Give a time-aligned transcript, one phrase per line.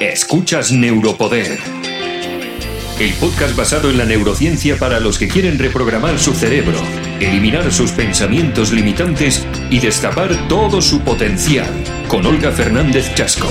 [0.00, 1.58] Escuchas Neuropoder.
[3.00, 6.78] El podcast basado en la neurociencia para los que quieren reprogramar su cerebro,
[7.18, 11.66] eliminar sus pensamientos limitantes y destapar todo su potencial.
[12.06, 13.48] Con Olga Fernández Chasco.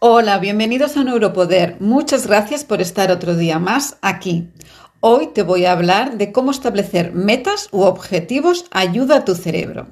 [0.00, 1.76] Hola, bienvenidos a Neuropoder.
[1.80, 4.48] Muchas gracias por estar otro día más aquí.
[5.00, 9.86] Hoy te voy a hablar de cómo establecer metas u objetivos ayuda a tu cerebro.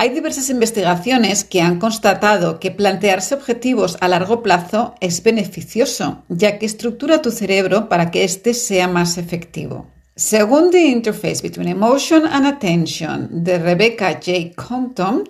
[0.00, 6.56] Hay diversas investigaciones que han constatado que plantearse objetivos a largo plazo es beneficioso, ya
[6.56, 9.90] que estructura tu cerebro para que éste sea más efectivo.
[10.14, 14.54] Según The Interface Between Emotion and Attention de Rebecca J.
[14.54, 15.24] Compton,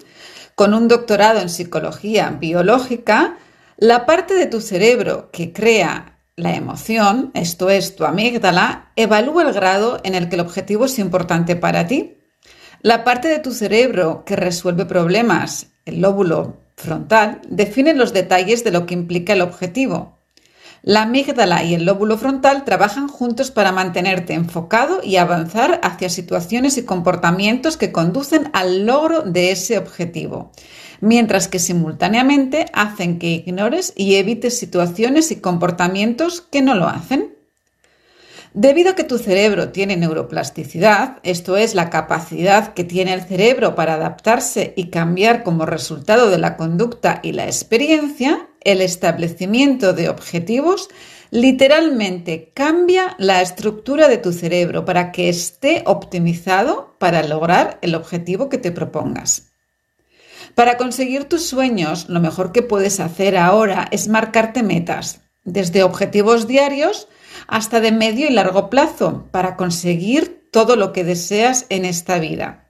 [0.55, 3.39] con un doctorado en psicología biológica,
[3.79, 9.55] la parte de tu cerebro que crea la emoción, esto es tu amígdala, evalúa el
[9.55, 12.18] grado en el que el objetivo es importante para ti.
[12.82, 18.70] La parte de tu cerebro que resuelve problemas, el lóbulo frontal, define los detalles de
[18.70, 20.16] lo que implica el objetivo.
[20.82, 26.79] La amígdala y el lóbulo frontal trabajan juntos para mantenerte enfocado y avanzar hacia situaciones
[26.79, 30.52] y comportamientos que conducen al logro de ese objetivo
[31.01, 37.38] mientras que simultáneamente hacen que ignores y evites situaciones y comportamientos que no lo hacen.
[38.54, 43.74] Debido a que tu cerebro tiene neuroplasticidad, esto es la capacidad que tiene el cerebro
[43.74, 50.09] para adaptarse y cambiar como resultado de la conducta y la experiencia, el establecimiento de
[50.09, 50.88] objetivos
[51.30, 58.49] literalmente cambia la estructura de tu cerebro para que esté optimizado para lograr el objetivo
[58.49, 59.49] que te propongas.
[60.54, 66.49] Para conseguir tus sueños, lo mejor que puedes hacer ahora es marcarte metas, desde objetivos
[66.49, 67.09] diarios
[67.47, 72.69] hasta de medio y largo plazo, para conseguir todo lo que deseas en esta vida.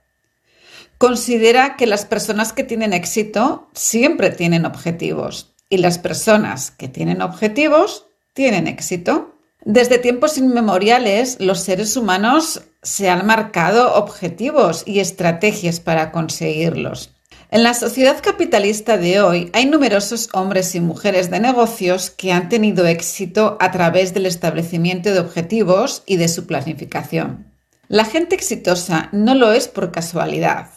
[0.98, 7.22] Considera que las personas que tienen éxito siempre tienen objetivos y las personas que tienen
[7.22, 9.34] objetivos tienen éxito.
[9.64, 17.10] Desde tiempos inmemoriales, los seres humanos se han marcado objetivos y estrategias para conseguirlos.
[17.50, 22.50] En la sociedad capitalista de hoy hay numerosos hombres y mujeres de negocios que han
[22.50, 27.50] tenido éxito a través del establecimiento de objetivos y de su planificación.
[27.88, 30.68] La gente exitosa no lo es por casualidad.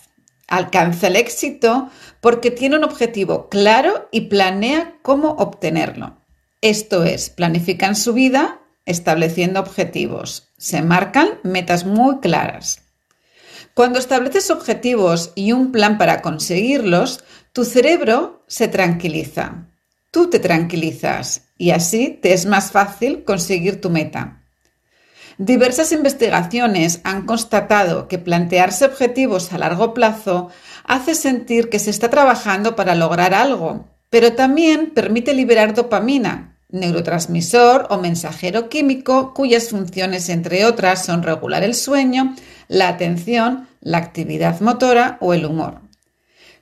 [0.48, 1.90] Alcanza el éxito
[2.22, 6.22] porque tiene un objetivo claro y planea cómo obtenerlo.
[6.62, 10.48] Esto es, planifican su vida estableciendo objetivos.
[10.58, 12.82] Se marcan metas muy claras.
[13.74, 17.24] Cuando estableces objetivos y un plan para conseguirlos,
[17.54, 19.68] tu cerebro se tranquiliza.
[20.12, 24.42] Tú te tranquilizas y así te es más fácil conseguir tu meta.
[25.38, 30.50] Diversas investigaciones han constatado que plantearse objetivos a largo plazo
[30.84, 37.88] hace sentir que se está trabajando para lograr algo, pero también permite liberar dopamina, neurotransmisor
[37.90, 42.36] o mensajero químico cuyas funciones, entre otras, son regular el sueño,
[42.68, 45.82] la atención, la actividad motora o el humor.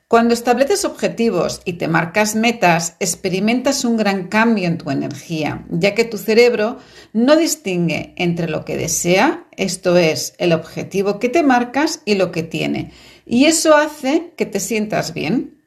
[0.10, 5.94] Cuando estableces objetivos y te marcas metas, experimentas un gran cambio en tu energía, ya
[5.94, 6.80] que tu cerebro
[7.14, 12.32] no distingue entre lo que desea, esto es, el objetivo que te marcas y lo
[12.32, 12.92] que tiene,
[13.28, 15.62] y eso hace que te sientas bien.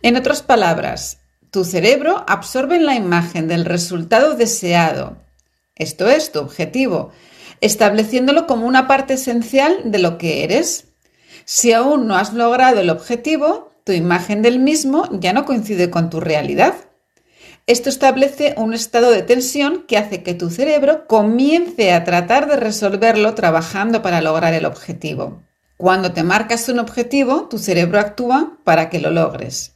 [0.00, 1.18] En otras palabras,
[1.52, 5.18] tu cerebro absorbe la imagen del resultado deseado,
[5.76, 7.12] esto es, tu objetivo,
[7.60, 10.86] estableciéndolo como una parte esencial de lo que eres.
[11.44, 16.08] Si aún no has logrado el objetivo, tu imagen del mismo ya no coincide con
[16.08, 16.74] tu realidad.
[17.66, 22.56] Esto establece un estado de tensión que hace que tu cerebro comience a tratar de
[22.56, 25.42] resolverlo trabajando para lograr el objetivo.
[25.76, 29.71] Cuando te marcas un objetivo, tu cerebro actúa para que lo logres.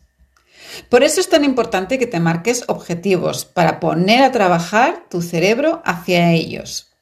[0.88, 5.82] Por eso es tan importante que te marques objetivos, para poner a trabajar tu cerebro
[5.84, 6.92] hacia ellos.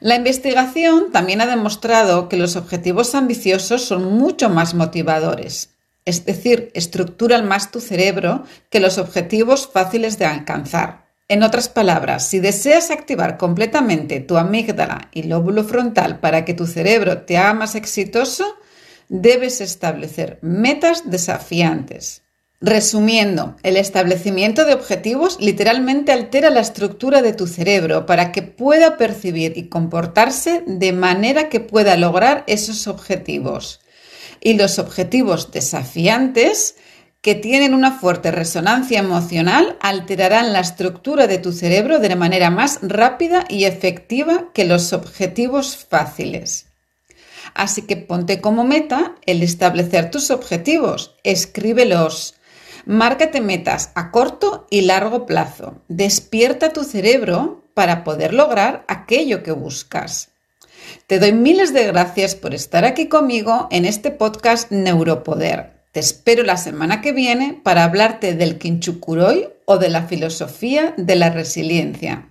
[0.00, 5.74] La investigación también ha demostrado que los objetivos ambiciosos son mucho más motivadores,
[6.06, 11.10] es decir, estructuran más tu cerebro que los objetivos fáciles de alcanzar.
[11.28, 16.66] En otras palabras, si deseas activar completamente tu amígdala y lóbulo frontal para que tu
[16.66, 18.56] cerebro te haga más exitoso,
[19.08, 22.22] debes establecer metas desafiantes.
[22.62, 28.98] Resumiendo, el establecimiento de objetivos literalmente altera la estructura de tu cerebro para que pueda
[28.98, 33.80] percibir y comportarse de manera que pueda lograr esos objetivos.
[34.42, 36.76] Y los objetivos desafiantes,
[37.22, 42.78] que tienen una fuerte resonancia emocional, alterarán la estructura de tu cerebro de manera más
[42.82, 46.66] rápida y efectiva que los objetivos fáciles.
[47.54, 52.34] Así que ponte como meta el establecer tus objetivos, escríbelos.
[52.86, 55.82] Márcate metas a corto y largo plazo.
[55.88, 60.30] Despierta tu cerebro para poder lograr aquello que buscas.
[61.06, 65.72] Te doy miles de gracias por estar aquí conmigo en este podcast Neuropoder.
[65.92, 71.16] Te espero la semana que viene para hablarte del Kinchukuroi o de la filosofía de
[71.16, 72.28] la resiliencia.